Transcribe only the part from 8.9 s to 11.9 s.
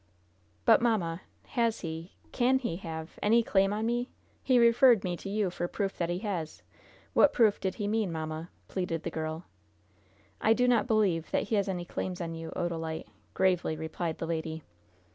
the girl. "I do not believe that he has any